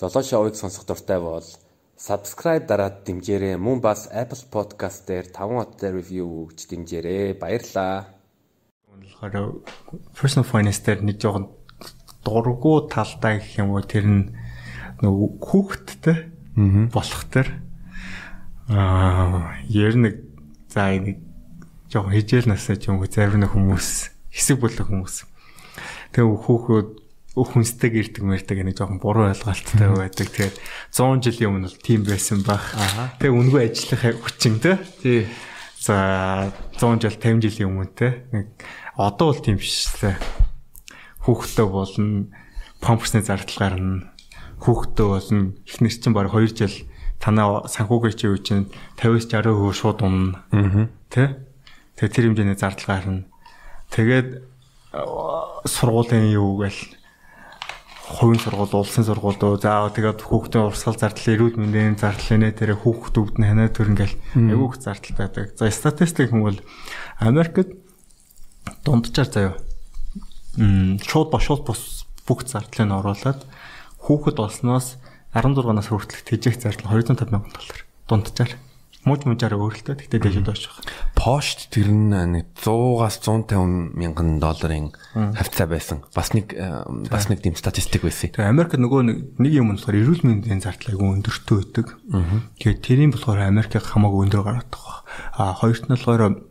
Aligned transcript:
Золоо 0.00 0.24
шоуыг 0.24 0.56
сонсох 0.56 0.88
дуртай 0.88 1.20
бол 1.20 1.44
subscribe 2.00 2.64
дараад 2.64 3.04
дэмжээрэй. 3.04 3.60
Мөн 3.60 3.84
бас 3.84 4.08
Apple 4.08 4.48
Podcast 4.48 5.04
дээр 5.04 5.28
5 5.28 5.60
хоттой 5.60 5.92
review 5.92 6.48
өгч 6.48 6.72
дэмжээрэй. 6.72 7.36
Баярлалаа. 7.36 8.08
Болохоор 8.88 9.60
personal 10.16 10.48
finance 10.48 10.80
дээр 10.80 11.04
нэг 11.04 11.20
жоохон 11.20 11.52
дургу 12.24 12.88
талдаа 12.88 13.44
гэх 13.44 13.60
юм 13.60 13.76
уу 13.76 13.84
тэр 13.84 14.08
нь 14.08 14.32
нөгөө 15.04 15.28
хүүхдтэй 15.36 16.18
болох 16.96 17.22
тэр 17.28 17.60
аа 18.72 19.60
ер 19.68 20.00
нь 20.00 20.16
за 20.72 20.96
нэг 20.96 21.20
жоохон 21.92 22.16
хижээл 22.16 22.48
насаа 22.48 22.80
ч 22.80 22.88
юм 22.88 23.04
уу 23.04 23.04
зарим 23.04 23.44
нэг 23.44 23.52
хүмүүс 23.52 24.16
хэсэг 24.32 24.64
бүлэг 24.64 24.88
хүмүүс 24.88 25.28
тэгээ 26.16 26.40
хүүхүүд 26.40 26.88
хүнстэйг 27.34 27.94
ирдэг 27.94 28.24
мэрдэг 28.26 28.58
нэг 28.66 28.74
жоохон 28.74 28.98
буруу 28.98 29.30
ойлголттой 29.30 29.94
байдаг. 29.94 30.28
Тэгээд 30.34 30.56
100 30.90 31.22
жилийн 31.22 31.50
өмнө 31.54 31.70
бол 31.70 31.78
тийм 31.78 32.02
байсан 32.02 32.42
баг. 32.42 32.62
Тэгээ 33.22 33.38
үнгүй 33.38 33.60
ажиллах 33.70 34.02
хүчин 34.18 34.58
те. 34.58 34.82
Тий. 34.98 35.30
За 35.78 36.50
100 36.74 37.06
жил 37.06 37.14
50 37.14 37.46
жилийн 37.46 37.70
өмнө 37.70 37.94
те. 37.94 38.26
Нэг 38.34 38.50
одоо 38.98 39.30
бол 39.30 39.38
тийм 39.38 39.62
биш 39.62 39.86
те. 40.02 40.18
Хүүхдтэй 41.22 41.66
болно, 41.70 42.26
памперсны 42.82 43.22
зардал 43.22 43.58
гарна. 43.62 44.10
Хүүхдтэй 44.58 45.06
болно. 45.06 45.54
Эхнэр 45.70 45.94
чинь 45.94 46.16
баг 46.16 46.34
2 46.34 46.50
жил 46.50 46.76
танаа 47.22 47.68
санхүүгийн 47.70 48.16
чи 48.18 48.26
үе 48.26 48.42
чинь 48.42 48.66
50-60% 48.98 49.76
шууд 49.76 50.02
унана. 50.02 50.42
Аа. 50.50 50.88
Тэ? 51.12 51.46
Тэгээ 51.94 52.10
тэр 52.10 52.24
хэмжээний 52.32 52.58
зардал 52.58 52.88
гарна. 52.90 53.28
Тэгээд 53.94 54.50
сургуулийн 55.68 56.32
юу 56.34 56.58
гээл 56.64 56.99
хувийн 58.10 58.42
сургууль, 58.42 58.74
улсын 58.74 59.06
сургууль 59.06 59.38
дөө 59.38 59.62
заавал 59.62 59.94
тэгээд 59.94 60.20
хүүхдийн 60.26 60.66
урсгал 60.66 60.98
зардал, 60.98 61.30
эрүүл 61.30 61.56
мэндийн 61.62 61.94
зардал 61.94 62.42
нэ 62.42 62.50
тэр 62.58 62.74
хүүхдүүд 62.74 63.38
нь 63.38 63.46
ханаа 63.46 63.70
төр 63.70 63.94
ингээл 63.94 64.16
айгүйх 64.34 64.74
зардал 64.82 65.14
байдаг. 65.14 65.54
За 65.54 65.70
статистик 65.70 66.34
бол 66.34 66.58
Америкт 67.22 67.70
дунджаар 68.84 69.30
заяа. 69.30 69.54
Мм 70.58 70.98
шууд 71.00 71.30
бошууд 71.30 71.62
бус 71.64 72.04
бүх 72.26 72.42
зардлыг 72.44 72.86
нь 72.86 72.96
оруулаад 72.98 73.46
хүүхэд 74.02 74.36
болсноос 74.36 74.98
16 75.32 75.70
нас 75.70 75.88
хүртэлх 75.88 76.26
тэжээх 76.26 76.58
зардал 76.58 76.90
250 76.90 77.30
сая 77.30 77.30
доллар 77.30 77.80
дунджаар 78.10 78.52
мууж 79.08 79.24
мужаараа 79.24 79.56
өөрөлтөө 79.56 79.96
тэгтээ 79.96 80.20
бооч 80.20 80.68
байгаа. 80.68 80.84
Пошт 81.16 81.72
тэр 81.72 81.88
нь 81.88 82.12
нэг 82.12 82.52
100-аас 82.52 83.16
150 83.24 83.96
мянган 83.96 84.36
долларын 84.36 84.92
хавцаа 85.16 85.66
байсан. 85.68 86.04
Бас 86.12 86.36
нэг 86.36 86.52
э, 86.52 86.84
бас 87.08 87.32
нэг 87.32 87.40
тийм 87.40 87.56
статистик 87.56 88.04
байсан. 88.04 88.28
Тэгээ 88.36 88.52
Америк 88.52 88.76
нөгөө 88.76 89.40
нэг 89.40 89.52
юм 89.56 89.72
болохоор 89.72 89.96
эрүүл 89.96 90.24
мэндийн 90.28 90.60
зардал 90.60 90.92
айгүй 90.92 91.16
өндөртөө 91.16 91.56
өгдөг. 91.64 91.88
Тэгээ 92.60 92.84
тэрийн 92.84 93.12
болохоор 93.16 93.40
Америк 93.40 93.72
хамаагүй 93.80 94.28
өндөр 94.28 94.44
гараад 94.44 94.68
байгаа. 94.68 94.98
А 95.32 95.56
хоёрт 95.56 95.88
нь 95.88 95.94
болохоор 95.96 96.44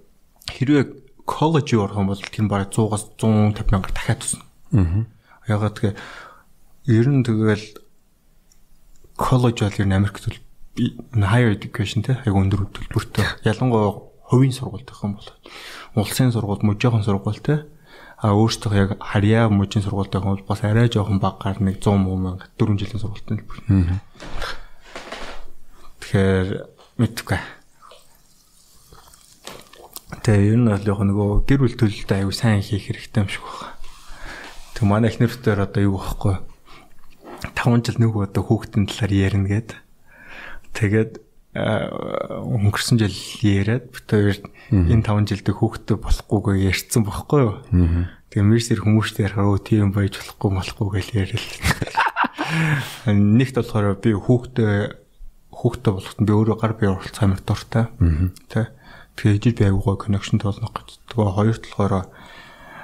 хэрвээ 0.50 0.84
коллеж 1.30 1.68
юу 1.70 1.86
орох 1.86 2.02
юм 2.02 2.10
бол 2.10 2.18
тэр 2.18 2.50
бараг 2.50 2.74
100-аас 2.74 3.14
150 3.22 3.70
мянгаар 3.70 3.94
дахиад 3.94 4.20
тусна. 4.26 4.42
Аа. 4.74 5.06
Ягаад 5.46 5.78
тэгээ 5.78 5.94
ер 6.98 7.08
нь 7.14 7.22
тэгэл 7.22 7.66
коллеж 9.14 9.58
бол 9.62 9.78
ер 9.78 9.86
нь 9.86 9.94
Америкт 9.94 10.26
higher 11.16 11.52
education 11.56 12.06
те 12.06 12.20
айгу 12.26 12.42
өндөр 12.44 12.68
төлбөртэй. 12.74 13.26
Ялангуяа 13.46 13.98
хувийн 14.30 14.54
сургууль 14.54 14.86
гэх 14.86 15.04
юм 15.04 15.18
бол 15.20 15.30
улсын 15.96 16.32
сургууль, 16.32 16.64
мужийн 16.64 17.04
сургууль 17.04 17.42
те 17.44 17.66
а 18.20 18.36
өөртөө 18.36 18.76
яг 18.76 18.90
харьяа 19.00 19.48
мужийн 19.48 19.84
сургуультай 19.84 20.20
хүмүүс 20.20 20.44
бас 20.44 20.60
арай 20.68 20.92
жоохон 20.92 21.24
багаар 21.24 21.64
нэг 21.64 21.80
100 21.80 21.96
мянга 22.04 22.52
4 22.60 22.76
жилийн 22.76 23.00
сургуультай 23.00 23.40
төлбөр. 23.40 23.60
Тэгэхээр 26.04 26.50
мэдвгүй. 27.00 27.40
Тэгээ 30.20 30.52
ер 30.52 30.60
нь 30.60 30.68
бол 30.68 30.84
яг 30.84 31.00
нөгөө 31.00 31.48
гэр 31.48 31.60
бүл 31.64 31.80
төлөлтөд 31.80 32.12
аюу 32.20 32.36
сайн 32.36 32.60
хийх 32.60 32.92
хэрэгтэй 32.92 33.24
юм 33.24 33.32
шиг 33.32 33.48
байна. 33.48 33.80
Тэг 34.76 34.84
манай 34.84 35.16
эхнэртээр 35.16 35.64
одоо 35.64 35.80
юу 35.80 35.96
байхгүй 35.96 36.36
5 37.56 37.88
жил 37.88 38.04
нэг 38.04 38.12
удаа 38.20 38.44
хүүхдийн 38.44 38.84
талаар 38.92 39.16
ярина 39.16 39.48
гэдэг 39.48 39.80
Тэгээд 40.74 41.22
өнгөрсөн 41.56 43.02
жил 43.02 43.18
яриад 43.42 43.90
хоёр 44.06 44.38
энэ 44.70 45.02
5 45.02 45.30
жилдээ 45.34 45.56
хүүхдтэй 45.58 45.98
болохгүйгээ 45.98 46.70
ярьсан 46.70 47.02
байхгүй 47.04 47.40
юу. 47.42 47.56
Тэгээ 48.30 48.46
мэрсэр 48.46 48.86
хүмүүстэй 48.86 49.26
ярихаар 49.26 49.58
өө 49.58 49.66
тийм 49.66 49.90
байж 49.90 50.22
болохгүй 50.22 50.50
болохгүй 50.54 50.88
гэж 50.94 51.08
ярил. 51.18 51.48
Нэгт 53.10 53.58
болохоор 53.58 53.98
би 53.98 54.14
хүүхдтэй 54.14 54.94
хүүхдтэй 55.50 55.92
болоход 55.98 56.20
би 56.22 56.34
өөрөө 56.38 56.58
гар 56.62 56.74
бие 56.78 56.94
оролцох 56.94 57.26
амар 57.26 57.42
дуртай. 57.42 57.90
Тэ. 58.46 58.70
Тэгээ 59.18 59.38
ижил 59.42 59.58
би 59.58 59.66
аюугаа 59.66 59.98
коннекшн 59.98 60.38
тоолнох 60.38 60.78
гэж. 60.78 61.02
Тэгээ 61.10 61.34
хоёр 61.34 61.58
талаараа 61.58 62.06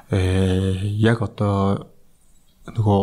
э 0.09 0.81
яг 0.97 1.21
одоо 1.21 1.85
нөгөө 2.65 3.01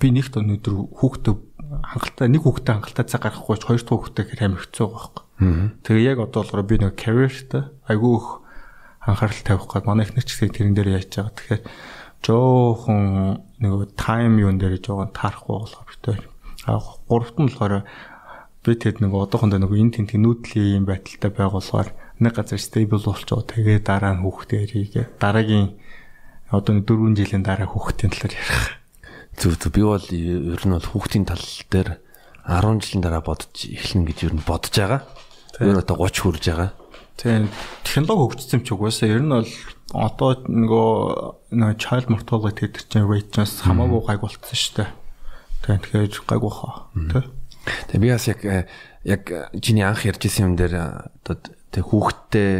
би 0.00 0.08
нэгт 0.12 0.36
өнөдөр 0.36 0.74
хүүхдтэй 1.00 1.34
хангалттай 1.82 2.28
нэг 2.28 2.42
хүүхдээ 2.44 2.74
хангалттай 2.76 3.06
цаг 3.08 3.22
гаргахгүй 3.24 3.56
ч 3.56 3.62
хоёр 3.64 3.82
дахь 3.82 3.98
хүүхдээ 4.00 4.24
хэрэг 4.28 4.46
амар 4.46 4.62
хэцүү 4.64 4.86
байгаа 4.86 5.00
байхгүй. 5.00 5.24
Тэгээ 5.84 6.08
яг 6.10 6.18
одоо 6.20 6.40
болохоор 6.44 6.64
би 6.68 6.76
нэг 6.80 6.94
career-тэй 7.00 7.62
айгүй 7.88 8.12
их 8.16 8.28
анхаарал 9.00 9.42
тавих 9.44 9.66
гээд 9.68 9.88
манай 9.88 10.04
их 10.04 10.14
нэгчсийг 10.14 10.52
тэрэн 10.52 10.74
дээр 10.76 10.94
яаж 11.00 11.08
байгаа. 11.10 11.34
Тэгэхээр 11.36 11.62
жоохон 12.20 13.00
нэг 13.64 13.72
time 13.96 14.36
юун 14.44 14.60
дээр 14.60 14.76
жоохон 14.78 15.10
таарахгүй 15.16 15.56
болохоор 15.56 15.88
битээ. 15.88 16.18
А 16.68 16.80
гуравт 17.08 17.36
нь 17.40 17.48
болохоор 17.48 17.88
би 18.60 18.72
тэд 18.76 19.00
нэг 19.00 19.12
одоохондоо 19.16 19.56
нэг 19.56 19.72
энэ 19.72 19.94
тент 19.96 20.12
нүүдлийн 20.12 20.84
байдалтай 20.84 21.32
байгуулгаар 21.32 21.88
нэг 22.20 22.32
газар 22.36 22.60
stable 22.60 23.00
болчихоо 23.00 23.40
тэгээ 23.40 23.80
дараа 23.80 24.12
нь 24.12 24.20
хүүхдээ 24.20 24.60
ирийгээ 24.68 25.06
дараагийн 25.16 25.80
одоо 26.52 26.72
нэг 26.76 26.84
4 26.84 27.16
жилийн 27.16 27.40
дараа 27.40 27.64
хүүхдийн 27.64 28.12
талаар 28.12 28.36
ярих 28.36 28.79
Зүг 29.40 29.56
зүг 29.56 29.72
би 29.72 29.80
бол 29.80 30.04
ер 30.12 30.60
нь 30.68 30.74
бол 30.76 30.84
хүүхдийн 30.84 31.24
тал 31.24 31.40
дээр 31.40 31.96
10 32.44 32.84
жилийн 32.84 33.00
дараа 33.00 33.24
бодож 33.24 33.56
эхлэн 33.56 34.04
гэж 34.04 34.28
ер 34.28 34.34
нь 34.36 34.44
бодож 34.44 34.76
байгаа. 34.76 35.00
Ер 35.64 35.72
нь 35.72 35.80
одоо 35.80 35.96
30 35.96 36.20
хүрж 36.20 36.44
байгаа. 36.44 36.70
Тийм. 37.16 37.48
Технологи 37.80 38.36
хөгжсөн 38.36 38.60
ч 38.60 38.76
угаасаа 38.76 39.08
ер 39.08 39.24
нь 39.24 39.32
бол 39.32 39.48
одоо 39.96 40.44
нөгөө 40.44 41.56
нөгөө 41.56 41.80
child 41.80 42.12
mortality 42.12 42.68
гэдэг 42.68 42.84
чинь 42.84 43.08
rate-наас 43.08 43.64
хамаагүй 43.64 44.00
гайг 44.04 44.20
болцсон 44.20 44.56
шүү 44.60 44.74
дээ. 44.76 44.90
Тийм. 45.64 45.80
Тэгэхээр 45.88 46.20
гайгүй 46.28 46.52
хаа. 46.52 46.92
Тэ. 46.92 47.24
Тэгээ 47.88 48.04
би 48.04 48.08
бас 48.12 48.28
яг 48.28 48.40
яг 49.08 49.22
чиний 49.56 49.84
анх 49.88 50.04
ярьж 50.04 50.22
исэн 50.28 50.52
юм 50.52 50.54
дээр 50.60 51.08
одоо 51.24 51.36
тэг 51.72 51.84
хүүхдтэй 51.88 52.52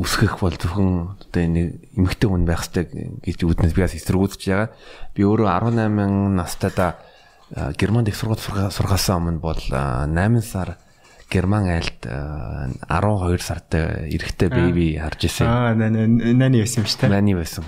үсгэх 0.00 0.40
бол 0.40 0.56
зөвхөн 0.56 1.20
одоо 1.20 1.40
энэ 1.44 1.76
эмэгтэй 1.92 2.28
хүн 2.32 2.48
байх 2.48 2.64
хэрэгтэй 2.64 3.20
гэж 3.20 3.38
үүднээс 3.44 3.76
би 3.76 3.84
бас 3.84 3.96
эсэргүүцэж 4.00 4.42
байгаа. 4.48 4.68
Би 5.12 5.22
өөрөө 5.28 5.48
18 5.76 6.40
настайдаа 6.40 6.96
Германд 7.76 8.08
их 8.08 8.16
сургууль 8.16 8.40
сургаасан 8.72 9.20
өмнө 9.20 9.44
бол 9.44 9.60
8 9.60 10.40
сар 10.40 10.78
Герман 11.30 11.68
айлд 11.70 12.06
12 12.06 13.42
сартай 13.42 14.10
эрэгтэй 14.10 14.50
беби 14.50 14.98
харж 14.98 15.28
ирсэн. 15.28 15.46
Аа 15.46 15.74
нани 15.78 16.58
байсан 16.58 16.82
юм 16.82 16.88
шүү 16.90 17.06
дээ. 17.06 17.10
Нани 17.12 17.34
байсан. 17.38 17.62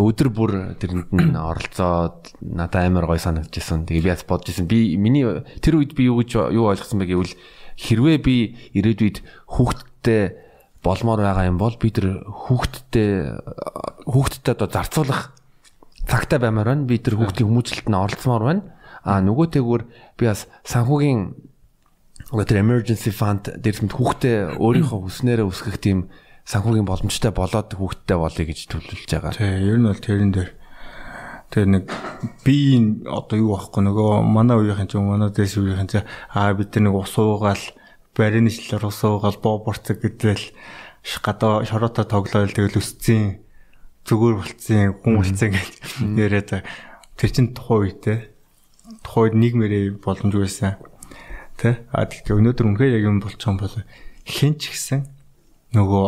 Өдөр 0.00 0.28
бүр 0.32 0.52
тэрэнд 0.80 1.12
нь 1.12 1.36
оролцоод 1.50 2.32
надад 2.40 2.88
амар 2.88 3.04
гой 3.04 3.20
санагдчихсан. 3.20 3.84
Тэгээ 3.84 4.04
би 4.04 4.12
бас 4.14 4.24
бодож 4.24 4.56
ирсэн. 4.56 4.64
Би 4.64 4.96
миний 4.96 5.28
тэр 5.60 5.76
үед 5.76 5.92
би 5.92 6.08
юу 6.08 6.24
гэж 6.24 6.40
юу 6.56 6.72
ойлгосон 6.72 7.04
бэ 7.04 7.12
гэвэл 7.12 7.36
хэрвээ 7.76 8.18
би 8.24 8.36
ирээдүйд 8.72 9.16
хүүхдтэй 9.44 10.49
болмоор 10.82 11.20
байгаа 11.20 11.48
юм 11.48 11.58
бол 11.60 11.76
бид 11.76 12.00
тэр 12.00 12.24
хүүхдтэй 12.24 13.10
хүүхдтэй 14.08 14.52
одоо 14.56 14.68
зарцуулах 14.68 15.32
цагтаа 16.08 16.40
баймаар 16.40 16.72
байна. 16.72 16.88
Би 16.88 16.98
тэр 16.98 17.20
хүүхдийн 17.20 17.48
хүмүүжлэлтэнд 17.48 17.96
оролцмоор 17.96 18.44
байна. 18.44 18.62
А 19.04 19.20
нөгөөтэйгүр 19.20 19.82
би 20.16 20.24
бас 20.24 20.48
санхүүгийн 20.64 21.36
одоо 22.32 22.44
тэр 22.44 22.64
emergency 22.64 23.12
fund 23.12 23.52
дээрсэнд 23.60 23.92
хүүхдээ 23.92 24.60
өөрийнхөө 24.60 24.98
хүснээрээ 25.04 25.46
үсгэх 25.48 25.78
тийм 25.80 26.08
санхүүгийн 26.48 26.88
боломжтой 26.88 27.32
болоод 27.32 27.72
хүүхдтэй 27.76 28.16
болъё 28.16 28.44
гэж 28.48 28.58
төлөвлөж 28.68 29.10
байгаа. 29.10 29.32
Тий, 29.36 29.54
ер 29.68 29.78
нь 29.78 29.88
бол 29.88 30.00
тэрэн 30.00 30.32
дээр 30.34 30.50
тэр 31.50 31.66
нэг 31.66 31.84
би 32.46 32.78
одоо 33.06 33.36
юу 33.38 33.50
байхгүй 33.58 33.82
нөгөө 33.82 34.10
манай 34.22 34.56
үеийнхэн 34.58 34.88
ч 34.88 34.94
манай 35.02 35.30
дэс 35.34 35.58
үеийнхэн 35.58 35.90
ч 35.90 35.94
аа 36.30 36.54
бид 36.54 36.70
нэг 36.78 36.94
ус 36.94 37.14
уугаал 37.18 37.64
барины 38.16 38.50
шлэр 38.50 38.86
ус 38.86 39.00
уугаал 39.04 39.38
боо 39.42 39.62
борцог 39.64 40.00
гэдэл 40.02 40.44
гадаа 41.22 41.64
шороотой 41.64 42.04
тоглоол 42.04 42.52
тэгэл 42.52 42.80
өсцэн 42.80 43.40
зүгээр 44.04 44.36
болцсон 44.36 44.82
хүн 45.00 45.14
болцсон 45.20 45.50
гэж 45.54 45.72
яриад 46.18 46.64
тэр 47.16 47.30
чин 47.30 47.54
тухайн 47.54 47.86
үедээ 47.86 48.18
тухайд 49.04 49.34
нийгмэрээ 49.38 50.02
боломжгүй 50.02 50.44
байсан. 50.44 50.76
Тэ? 51.56 51.84
А 51.92 52.08
тэгэхээр 52.08 52.40
өнөөдөр 52.40 52.66
үнхээр 52.74 52.96
яг 52.98 53.04
юм 53.06 53.20
болчих 53.20 53.46
юм 53.46 53.60
бол 53.60 53.76
хэн 54.24 54.54
ч 54.58 54.72
гисэн 54.72 55.06
нөгөө 55.76 56.06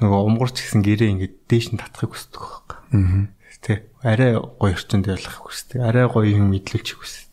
нөгөө 0.00 0.20
умгарч 0.26 0.56
гисэн 0.64 0.82
гэрээ 0.82 1.12
ингээд 1.14 1.34
дээш 1.46 1.66
нь 1.76 1.80
татахыг 1.80 2.16
хүсдэг 2.16 2.40
байхгүй. 2.40 2.78
Тэ 3.60 3.84
арай 4.00 4.40
гоё 4.40 4.72
орчинд 4.72 5.06
явах 5.06 5.44
хүсдэг. 5.44 5.84
Арай 5.84 6.08
гоё 6.08 6.32
юм 6.40 6.48
мэдлүүлчих 6.50 6.96
хүсдэг. 6.96 7.29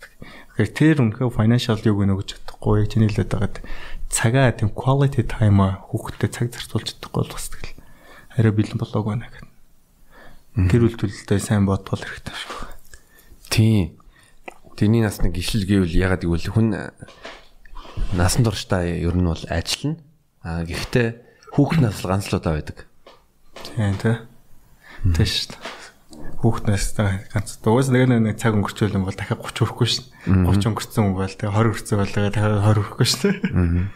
Тэгэхээр 0.57 0.73
тэр 0.73 0.97
үнэхээр 1.05 1.37
financial 1.37 1.77
юг 1.85 2.01
нөгөж 2.01 2.33
чадахгүй 2.33 2.89
чиний 2.89 3.13
л 3.13 3.21
байгаад 3.21 3.61
цагаа 4.09 4.49
тийм 4.57 4.73
quality 4.73 5.21
time 5.21 5.77
хүүхдэд 5.85 6.33
цаг 6.33 6.49
зарцуулж 6.49 6.97
чадахгүй 6.97 7.29
болсдаг 7.29 7.61
л. 7.61 7.77
Арай 8.33 8.49
бэлэн 8.57 8.81
болоог 8.81 9.05
байна 9.05 9.29
гэх. 9.29 9.45
Тэр 10.65 10.89
үйлдэлтэй 10.89 11.37
сайн 11.37 11.69
бодгол 11.69 12.01
хэрэгтэй 12.01 12.33
шүү. 12.33 12.73
Тийм. 13.53 14.01
Тэний 14.73 15.05
нас 15.05 15.21
нэг 15.21 15.37
гişл 15.37 15.61
гэвэл 15.61 15.93
ягаад 15.93 16.25
гэвэл 16.25 16.49
хүн 16.49 16.89
насан 18.17 18.41
туршдаа 18.41 18.81
ер 18.81 19.13
нь 19.13 19.29
бол 19.29 19.45
ажиллана. 19.53 20.01
А 20.41 20.65
гэхдээ 20.65 21.53
хүүхд 21.53 21.85
нас 21.85 22.01
ганц 22.01 22.33
л 22.33 22.41
удаа 22.41 22.57
байдаг. 22.57 22.89
Тийм 23.61 23.93
тий. 24.01 24.17
Тэш 25.13 25.53
шүү 25.53 25.76
дээ 26.37 26.85
хүүхднээс 27.01 27.33
ганц 27.33 27.49
уус 27.65 27.89
нэг 27.89 28.07
нэг 28.13 28.37
цаг 28.37 28.53
өнгөрчөөл 28.53 28.97
юм 28.97 29.09
бол 29.09 29.17
дахиад 29.17 29.41
30 29.41 29.57
хүрэхгүй 29.57 29.87
шин. 29.89 30.05
30 30.29 30.69
өнгөрцөн 30.69 31.01
юм 31.01 31.17
бол 31.17 31.33
тэгээ 31.33 31.53
20 31.53 31.73
хүрцэн 31.73 31.97
бол 31.97 32.13
дахиад 32.13 32.37
20 32.37 32.77
хүрэхгүй 32.77 33.07
шин 33.09 33.89